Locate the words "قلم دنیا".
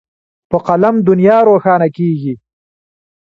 0.67-1.37